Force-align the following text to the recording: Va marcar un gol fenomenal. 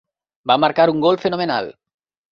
Va 0.51 0.55
marcar 0.63 0.87
un 0.95 1.05
gol 1.05 1.19
fenomenal. 1.27 1.73